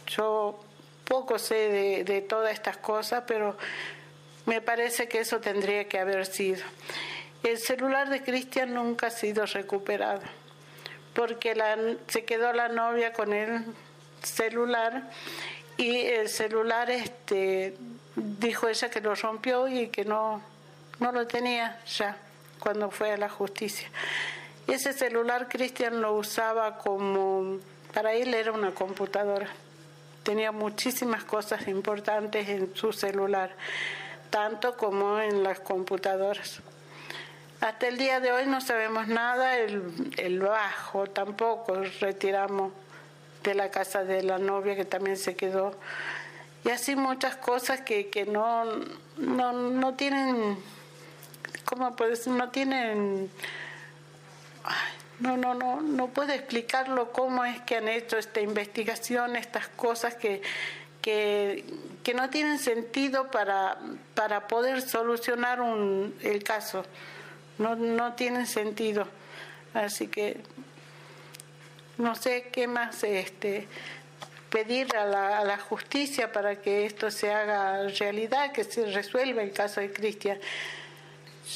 Yo 0.07 0.59
poco 1.05 1.39
sé 1.39 1.55
de, 1.55 2.03
de 2.03 2.21
todas 2.21 2.51
estas 2.51 2.75
cosas, 2.77 3.23
pero 3.25 3.55
me 4.45 4.61
parece 4.61 5.07
que 5.07 5.19
eso 5.19 5.39
tendría 5.39 5.87
que 5.87 5.99
haber 5.99 6.25
sido. 6.25 6.63
El 7.43 7.57
celular 7.57 8.09
de 8.09 8.23
Cristian 8.23 8.73
nunca 8.73 9.07
ha 9.07 9.11
sido 9.11 9.45
recuperado, 9.45 10.21
porque 11.13 11.55
se 12.07 12.25
quedó 12.25 12.53
la 12.53 12.69
novia 12.69 13.13
con 13.13 13.33
el 13.33 13.65
celular 14.23 15.09
y 15.77 15.97
el 15.97 16.29
celular 16.29 16.89
este, 16.89 17.75
dijo 18.15 18.67
ella 18.67 18.89
que 18.89 19.01
lo 19.01 19.13
rompió 19.13 19.67
y 19.67 19.89
que 19.89 20.05
no, 20.05 20.41
no 20.99 21.11
lo 21.11 21.27
tenía 21.27 21.79
ya 21.85 22.17
cuando 22.59 22.89
fue 22.89 23.11
a 23.11 23.17
la 23.17 23.29
justicia. 23.29 23.89
Ese 24.67 24.93
celular 24.93 25.47
Cristian 25.47 26.01
lo 26.01 26.13
usaba 26.13 26.77
como, 26.77 27.59
para 27.93 28.13
él 28.13 28.33
era 28.33 28.51
una 28.51 28.71
computadora. 28.71 29.47
Tenía 30.23 30.51
muchísimas 30.51 31.23
cosas 31.23 31.67
importantes 31.67 32.49
en 32.49 32.75
su 32.75 32.91
celular 32.91 33.55
tanto 34.35 34.75
como 34.75 35.17
en 35.21 35.43
las 35.43 35.61
computadoras. 35.61 36.59
Hasta 37.61 37.87
el 37.87 37.97
día 37.97 38.19
de 38.19 38.33
hoy 38.33 38.45
no 38.47 38.59
sabemos 38.59 39.07
nada, 39.07 39.57
el, 39.57 40.39
bajo 40.41 41.07
tampoco 41.07 41.81
retiramos 42.01 42.73
de 43.43 43.55
la 43.55 43.71
casa 43.71 44.03
de 44.03 44.23
la 44.23 44.37
novia 44.37 44.75
que 44.75 44.83
también 44.83 45.15
se 45.15 45.37
quedó. 45.37 45.73
Y 46.65 46.69
así 46.69 46.97
muchas 46.97 47.37
cosas 47.37 47.79
que, 47.79 48.09
que 48.09 48.25
no, 48.25 48.65
no, 49.15 49.53
no 49.53 49.93
tienen, 49.93 50.57
¿cómo 51.63 51.95
puedes? 51.95 52.27
No 52.27 52.49
tienen, 52.49 53.31
no, 55.21 55.37
no, 55.37 55.53
no, 55.53 55.79
no 55.79 56.07
puedo 56.07 56.33
explicarlo 56.33 57.13
cómo 57.13 57.45
es 57.45 57.61
que 57.61 57.77
han 57.77 57.87
hecho 57.87 58.17
esta 58.17 58.41
investigación, 58.41 59.37
estas 59.37 59.69
cosas 59.69 60.15
que, 60.15 60.41
que, 61.05 61.63
no 62.15 62.31
tienen 62.31 62.57
sentido 62.57 63.29
para, 63.29 63.77
para 64.15 64.47
poder 64.47 64.81
solucionar 64.81 65.59
el 66.23 66.43
caso. 66.43 66.83
No, 67.59 67.75
no 67.75 68.13
tienen 68.13 68.47
sentido. 68.47 69.07
Así 69.75 70.07
que 70.07 70.37
no 71.99 72.15
sé 72.15 72.49
qué 72.51 72.67
más 72.67 73.03
este, 73.03 73.67
pedir 74.49 74.95
a 74.95 75.05
la, 75.05 75.39
a 75.39 75.45
la, 75.45 75.59
justicia 75.59 76.31
para 76.31 76.59
que 76.59 76.87
esto 76.87 77.11
se 77.11 77.31
haga 77.31 77.87
realidad, 77.89 78.51
que 78.51 78.63
se 78.63 78.87
resuelva 78.87 79.43
el 79.43 79.51
caso 79.51 79.81
de 79.81 79.91
Cristian. 79.91 80.39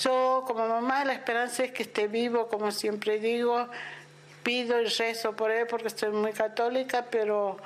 Yo 0.04 0.44
como 0.46 0.68
mamá 0.68 1.06
la 1.06 1.14
esperanza 1.14 1.64
es 1.64 1.72
que 1.72 1.84
esté 1.84 2.08
vivo, 2.08 2.48
como 2.48 2.72
siempre 2.72 3.18
digo, 3.18 3.68
pido 4.44 4.80
y 4.80 4.86
rezo 4.86 5.36
por 5.36 5.50
él 5.50 5.66
porque 5.68 5.88
estoy 5.88 6.12
muy 6.12 6.34
católica, 6.34 7.08
pero 7.10 7.58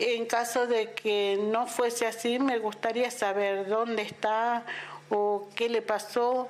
en 0.00 0.26
caso 0.26 0.66
de 0.66 0.92
que 0.92 1.38
no 1.40 1.66
fuese 1.66 2.06
así, 2.06 2.38
me 2.38 2.58
gustaría 2.58 3.10
saber 3.10 3.68
dónde 3.68 4.02
está 4.02 4.64
o 5.10 5.48
qué 5.54 5.68
le 5.68 5.82
pasó, 5.82 6.48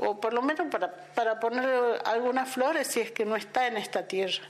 o 0.00 0.20
por 0.20 0.32
lo 0.32 0.42
menos 0.42 0.66
para, 0.70 0.92
para 1.14 1.38
poner 1.38 2.00
algunas 2.04 2.48
flores 2.48 2.88
si 2.88 3.00
es 3.00 3.12
que 3.12 3.24
no 3.24 3.36
está 3.36 3.66
en 3.66 3.76
esta 3.76 4.06
tierra. 4.06 4.42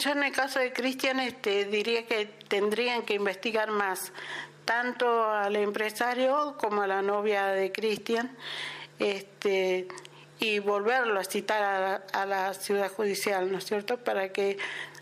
Yo 0.00 0.12
en 0.12 0.22
el 0.22 0.32
caso 0.32 0.58
de 0.60 0.72
Cristian 0.72 1.20
este, 1.20 1.66
diría 1.66 2.06
que 2.06 2.24
tendrían 2.48 3.02
que 3.02 3.12
investigar 3.12 3.70
más, 3.70 4.12
tanto 4.64 5.24
al 5.24 5.54
empresario 5.56 6.56
como 6.58 6.80
a 6.80 6.86
la 6.86 7.02
novia 7.02 7.48
de 7.48 7.70
Cristian, 7.70 8.34
este, 8.98 9.88
y 10.38 10.58
volverlo 10.58 11.20
a 11.20 11.24
citar 11.24 12.02
a, 12.14 12.24
la 12.24 12.54
ciudad 12.54 12.90
judicial, 12.90 13.52
¿no 13.52 13.58
es 13.58 13.66
cierto? 13.66 13.98
Para 13.98 14.32
que 14.32 14.56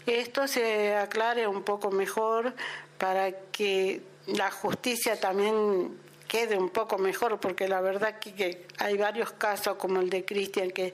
esto 0.04 0.48
se 0.48 0.96
aclare 0.96 1.46
un 1.46 1.62
poco 1.62 1.92
mejor, 1.92 2.52
para 2.98 3.30
que 3.52 4.02
la 4.26 4.50
justicia 4.50 5.20
también 5.20 5.96
quede 6.26 6.58
un 6.58 6.70
poco 6.70 6.98
mejor, 6.98 7.38
porque 7.38 7.68
la 7.68 7.80
verdad 7.80 8.18
que, 8.18 8.34
que 8.34 8.66
hay 8.78 8.96
varios 8.96 9.30
casos 9.30 9.76
como 9.76 10.00
el 10.00 10.11
de 10.11 10.24
Cristian 10.24 10.72
que, 10.72 10.92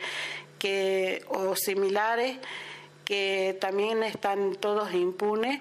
que, 0.58 1.24
o 1.28 1.56
similares 1.56 2.36
que 3.04 3.56
también 3.60 4.02
están 4.02 4.56
todos 4.56 4.92
impunes. 4.94 5.60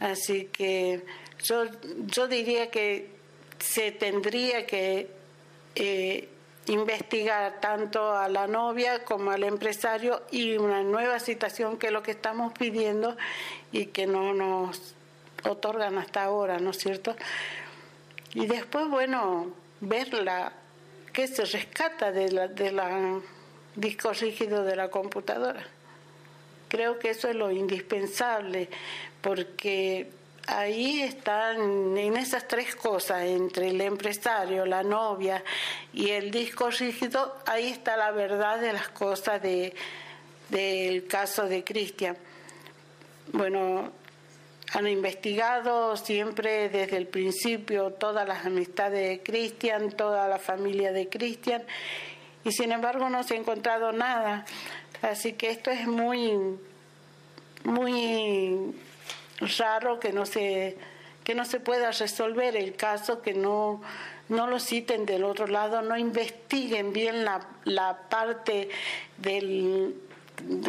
Así 0.00 0.46
que 0.46 1.04
yo, 1.42 1.64
yo 2.06 2.28
diría 2.28 2.70
que 2.70 3.10
se 3.58 3.92
tendría 3.92 4.66
que 4.66 5.08
eh, 5.74 6.28
investigar 6.66 7.60
tanto 7.60 8.14
a 8.14 8.28
la 8.28 8.46
novia 8.46 9.04
como 9.04 9.30
al 9.30 9.44
empresario 9.44 10.22
y 10.30 10.56
una 10.56 10.82
nueva 10.82 11.18
situación 11.18 11.78
que 11.78 11.88
es 11.88 11.92
lo 11.92 12.02
que 12.02 12.12
estamos 12.12 12.52
pidiendo 12.52 13.16
y 13.72 13.86
que 13.86 14.06
no 14.06 14.34
nos 14.34 14.94
otorgan 15.44 15.98
hasta 15.98 16.24
ahora, 16.24 16.58
¿no 16.58 16.70
es 16.70 16.78
cierto? 16.78 17.14
Y 18.34 18.46
después, 18.46 18.88
bueno, 18.88 19.52
ver 19.80 20.12
la, 20.14 20.52
qué 21.12 21.28
se 21.28 21.44
rescata 21.44 22.12
de 22.12 22.32
la, 22.32 22.48
de 22.48 22.72
la 22.72 23.20
disco 23.76 24.12
rígido 24.12 24.64
de 24.64 24.76
la 24.76 24.88
computadora. 24.88 25.64
Creo 26.68 26.98
que 26.98 27.10
eso 27.10 27.28
es 27.28 27.36
lo 27.36 27.50
indispensable, 27.50 28.68
porque 29.20 30.10
ahí 30.46 31.02
están, 31.02 31.96
en 31.96 32.16
esas 32.16 32.46
tres 32.46 32.74
cosas, 32.76 33.22
entre 33.24 33.70
el 33.70 33.80
empresario, 33.80 34.66
la 34.66 34.82
novia 34.82 35.42
y 35.92 36.10
el 36.10 36.30
disco 36.30 36.70
rígido, 36.70 37.36
ahí 37.46 37.68
está 37.68 37.96
la 37.96 38.10
verdad 38.10 38.60
de 38.60 38.72
las 38.72 38.88
cosas 38.88 39.40
de, 39.42 39.74
del 40.48 41.06
caso 41.06 41.46
de 41.46 41.64
Cristian. 41.64 42.16
Bueno, 43.32 43.90
han 44.72 44.88
investigado 44.88 45.96
siempre 45.96 46.68
desde 46.68 46.96
el 46.96 47.06
principio 47.06 47.92
todas 47.92 48.26
las 48.26 48.44
amistades 48.44 49.08
de 49.08 49.22
Cristian, 49.22 49.92
toda 49.92 50.28
la 50.28 50.38
familia 50.38 50.92
de 50.92 51.08
Cristian, 51.08 51.62
y 52.44 52.52
sin 52.52 52.72
embargo 52.72 53.08
no 53.08 53.22
se 53.22 53.34
ha 53.34 53.38
encontrado 53.38 53.92
nada. 53.92 54.44
Así 55.10 55.34
que 55.34 55.50
esto 55.50 55.70
es 55.70 55.86
muy, 55.86 56.32
muy 57.64 58.74
raro 59.58 60.00
que 60.00 60.12
no 60.12 60.24
se 60.24 60.76
que 61.24 61.34
no 61.34 61.46
se 61.46 61.58
pueda 61.58 61.90
resolver 61.90 62.54
el 62.54 62.76
caso, 62.76 63.22
que 63.22 63.32
no, 63.32 63.80
no 64.28 64.46
lo 64.46 64.60
citen 64.60 65.06
del 65.06 65.24
otro 65.24 65.46
lado, 65.46 65.80
no 65.80 65.96
investiguen 65.96 66.92
bien 66.92 67.24
la, 67.24 67.46
la 67.64 67.96
parte 68.10 68.68
del, 69.16 69.94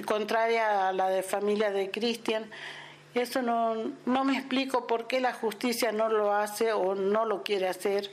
contraria 0.06 0.88
a 0.88 0.94
la 0.94 1.10
de 1.10 1.24
familia 1.24 1.72
de 1.72 1.92
Cristian. 1.92 2.50
Eso 3.14 3.42
no, 3.42 3.76
no 4.06 4.24
me 4.24 4.38
explico 4.38 4.88
por 4.88 5.08
qué 5.08 5.20
la 5.20 5.34
justicia 5.34 5.92
no 5.92 6.08
lo 6.08 6.34
hace 6.34 6.72
o 6.72 6.96
no 6.96 7.26
lo 7.26 7.44
quiere 7.44 7.68
hacer, 7.68 8.10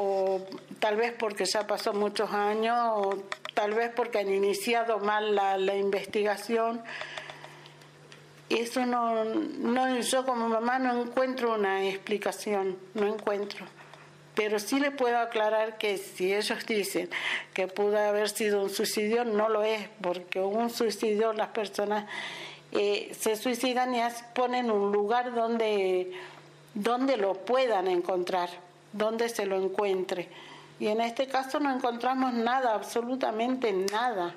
o 0.00 0.44
tal 0.80 0.96
vez 0.96 1.14
porque 1.16 1.44
ya 1.44 1.64
pasó 1.64 1.92
muchos 1.92 2.32
años, 2.32 3.18
tal 3.54 3.72
vez 3.72 3.90
porque 3.94 4.18
han 4.18 4.32
iniciado 4.32 4.98
mal 4.98 5.34
la, 5.34 5.76
investigación 5.76 6.82
eso 8.50 8.84
no, 8.84 9.24
no, 9.24 10.00
yo 10.00 10.24
como 10.26 10.48
mamá 10.48 10.78
no 10.78 11.02
encuentro 11.02 11.54
una 11.54 11.88
explicación, 11.88 12.76
no 12.92 13.06
encuentro. 13.06 13.66
Pero 14.34 14.58
sí 14.58 14.78
le 14.78 14.90
puedo 14.90 15.16
aclarar 15.18 15.78
que 15.78 15.96
si 15.96 16.34
ellos 16.34 16.66
dicen 16.66 17.08
que 17.52 17.68
pudo 17.68 17.98
haber 17.98 18.28
sido 18.28 18.62
un 18.62 18.70
suicidio, 18.70 19.24
no 19.24 19.48
lo 19.48 19.62
es, 19.62 19.88
porque 20.00 20.40
un 20.40 20.70
suicidio 20.70 21.32
las 21.32 21.48
personas 21.48 22.06
eh, 22.72 23.12
se 23.18 23.36
suicidan 23.36 23.94
y 23.94 24.00
ponen 24.34 24.70
un 24.70 24.90
lugar 24.92 25.32
donde, 25.34 26.12
donde 26.74 27.16
lo 27.16 27.34
puedan 27.34 27.86
encontrar, 27.86 28.50
donde 28.92 29.28
se 29.28 29.46
lo 29.46 29.56
encuentre. 29.56 30.28
Y 30.78 30.88
en 30.88 31.00
este 31.00 31.26
caso 31.26 31.60
no 31.60 31.74
encontramos 31.74 32.32
nada, 32.34 32.74
absolutamente 32.74 33.72
nada. 33.72 34.34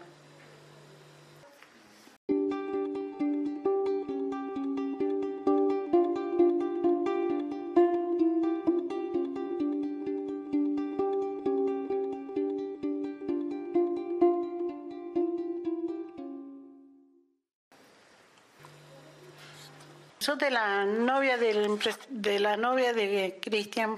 De 20.38 20.52
la 20.52 20.86
novia 20.86 21.38
de 21.38 22.40
la 22.40 22.58
novia 22.58 22.94
de 22.94 23.40
Cristian 23.42 23.98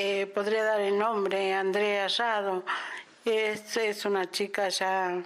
eh, 0.00 0.26
podría 0.26 0.62
dar 0.62 0.80
el 0.80 0.96
nombre, 0.96 1.52
Andrea 1.52 2.04
Allado. 2.04 2.64
Es, 3.24 3.76
es 3.76 4.04
una 4.04 4.30
chica 4.30 4.68
ya 4.68 5.20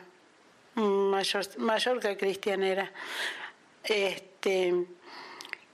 mayor, 0.77 1.59
mayor 1.59 2.01
que 2.01 2.17
Cristian 2.17 2.63
era. 2.63 2.91
Este, 3.85 4.87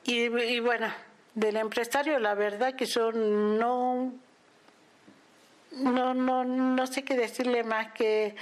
y, 0.03 0.59
bueno, 0.59 0.93
del 1.33 1.59
empresario 1.59 2.19
la 2.19 2.35
verdad 2.35 2.75
que 2.75 2.87
yo 2.87 3.13
no 3.13 4.13
no, 5.71 6.15
no, 6.15 6.45
no 6.45 6.87
sé 6.89 7.05
qué 7.05 7.15
decirle 7.15 7.63
más 7.63 7.93
que, 7.93 8.35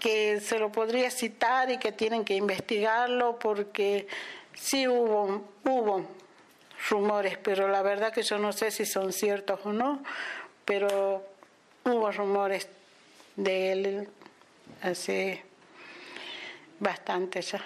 que 0.00 0.40
se 0.40 0.58
lo 0.58 0.72
podría 0.72 1.08
citar 1.12 1.70
y 1.70 1.78
que 1.78 1.92
tienen 1.92 2.24
que 2.24 2.34
investigarlo 2.34 3.38
porque 3.38 4.08
Sí 4.54 4.88
hubo, 4.88 5.44
hubo 5.64 6.04
rumores, 6.88 7.38
pero 7.38 7.68
la 7.68 7.82
verdad 7.82 8.12
que 8.12 8.22
yo 8.22 8.38
no 8.38 8.52
sé 8.52 8.70
si 8.70 8.84
son 8.86 9.12
ciertos 9.12 9.60
o 9.64 9.72
no, 9.72 10.02
pero 10.64 11.24
hubo 11.84 12.10
rumores 12.12 12.68
de 13.36 13.72
él 13.72 14.08
hace 14.82 15.42
bastante 16.80 17.42
ya. 17.42 17.64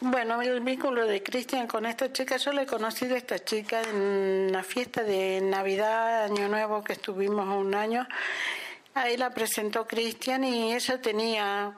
Bueno, 0.00 0.42
el 0.42 0.60
vínculo 0.60 1.06
de 1.06 1.22
Cristian 1.22 1.66
con 1.66 1.86
esta 1.86 2.12
chica, 2.12 2.36
yo 2.36 2.52
le 2.52 2.62
he 2.62 2.66
conocido 2.66 3.14
a 3.14 3.18
esta 3.18 3.38
chica 3.38 3.80
en 3.82 4.52
la 4.52 4.62
fiesta 4.62 5.02
de 5.02 5.40
Navidad, 5.40 6.24
Año 6.24 6.48
Nuevo, 6.48 6.84
que 6.84 6.92
estuvimos 6.92 7.48
un 7.48 7.74
año. 7.74 8.06
Ahí 8.92 9.16
la 9.16 9.30
presentó 9.30 9.86
Cristian 9.86 10.44
y 10.44 10.74
ella 10.74 11.00
tenía 11.00 11.74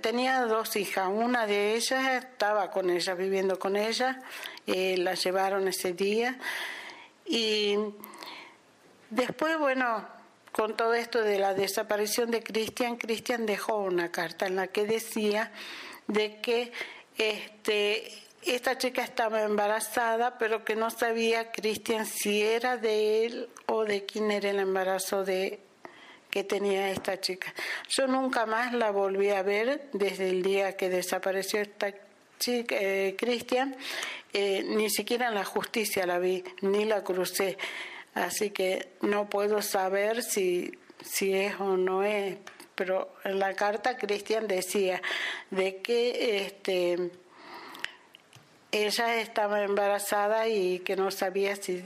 Tenía 0.00 0.40
dos 0.46 0.76
hijas, 0.76 1.08
una 1.12 1.46
de 1.46 1.74
ellas 1.74 2.24
estaba 2.24 2.70
con 2.70 2.88
ella, 2.88 3.14
viviendo 3.14 3.58
con 3.58 3.76
ella, 3.76 4.22
eh, 4.66 4.96
la 4.96 5.12
llevaron 5.12 5.68
ese 5.68 5.92
día. 5.92 6.38
Y 7.26 7.76
después, 9.10 9.58
bueno, 9.58 10.06
con 10.52 10.74
todo 10.74 10.94
esto 10.94 11.20
de 11.22 11.38
la 11.38 11.52
desaparición 11.52 12.30
de 12.30 12.42
Cristian, 12.42 12.96
Cristian 12.96 13.44
dejó 13.44 13.76
una 13.76 14.10
carta 14.10 14.46
en 14.46 14.56
la 14.56 14.68
que 14.68 14.86
decía 14.86 15.52
de 16.06 16.40
que 16.40 16.72
este, 17.18 18.10
esta 18.42 18.78
chica 18.78 19.04
estaba 19.04 19.42
embarazada, 19.42 20.38
pero 20.38 20.64
que 20.64 20.76
no 20.76 20.90
sabía 20.90 21.52
Cristian 21.52 22.06
si 22.06 22.42
era 22.42 22.78
de 22.78 23.26
él 23.26 23.48
o 23.66 23.84
de 23.84 24.06
quién 24.06 24.30
era 24.30 24.48
el 24.48 24.60
embarazo 24.60 25.24
de 25.24 25.60
que 26.32 26.44
tenía 26.44 26.90
esta 26.90 27.20
chica. 27.20 27.52
Yo 27.90 28.06
nunca 28.06 28.46
más 28.46 28.72
la 28.72 28.90
volví 28.90 29.28
a 29.28 29.42
ver 29.42 29.90
desde 29.92 30.30
el 30.30 30.42
día 30.42 30.78
que 30.78 30.88
desapareció 30.88 31.60
esta 31.60 31.92
chica, 32.38 32.74
eh, 32.80 33.14
Cristian, 33.18 33.76
eh, 34.32 34.64
ni 34.66 34.88
siquiera 34.88 35.28
en 35.28 35.34
la 35.34 35.44
justicia 35.44 36.06
la 36.06 36.18
vi, 36.18 36.42
ni 36.62 36.86
la 36.86 37.04
crucé. 37.04 37.58
Así 38.14 38.48
que 38.48 38.94
no 39.02 39.28
puedo 39.28 39.60
saber 39.60 40.22
si, 40.22 40.72
si 41.04 41.34
es 41.34 41.60
o 41.60 41.76
no 41.76 42.02
es. 42.02 42.38
Pero 42.76 43.14
en 43.24 43.38
la 43.38 43.52
carta 43.52 43.98
Cristian 43.98 44.48
decía 44.48 45.02
de 45.50 45.82
que 45.82 46.46
este, 46.46 47.10
ella 48.70 49.20
estaba 49.20 49.64
embarazada 49.64 50.48
y 50.48 50.78
que 50.78 50.96
no 50.96 51.10
sabía 51.10 51.56
si, 51.56 51.84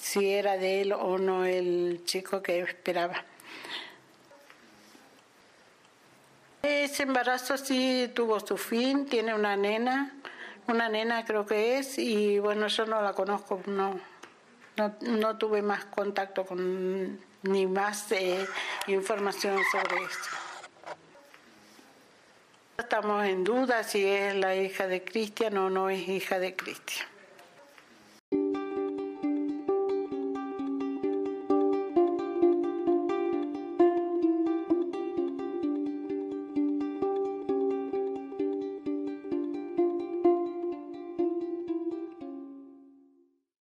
si 0.00 0.30
era 0.30 0.56
de 0.58 0.82
él 0.82 0.92
o 0.92 1.18
no 1.18 1.44
el 1.44 2.02
chico 2.04 2.40
que 2.40 2.60
esperaba. 2.60 3.24
Ese 6.62 7.04
embarazo 7.04 7.56
sí 7.56 8.10
tuvo 8.14 8.38
su 8.40 8.58
fin, 8.58 9.06
tiene 9.06 9.34
una 9.34 9.56
nena, 9.56 10.12
una 10.66 10.88
nena 10.88 11.24
creo 11.24 11.46
que 11.46 11.78
es, 11.78 11.98
y 11.98 12.38
bueno, 12.38 12.66
yo 12.66 12.84
no 12.84 13.00
la 13.00 13.14
conozco, 13.14 13.62
no, 13.66 13.98
no, 15.00 15.38
tuve 15.38 15.62
más 15.62 15.86
contacto 15.86 16.44
con 16.44 17.18
ni 17.42 17.66
más 17.66 18.12
eh, 18.12 18.46
información 18.86 19.58
sobre 19.72 20.04
esto. 20.04 20.28
Estamos 22.76 23.24
en 23.26 23.44
duda 23.44 23.82
si 23.82 24.06
es 24.06 24.34
la 24.34 24.54
hija 24.56 24.86
de 24.86 25.02
Cristian 25.02 25.56
o 25.58 25.70
no 25.70 25.88
es 25.90 26.08
hija 26.08 26.38
de 26.38 26.56
Cristian. 26.56 27.09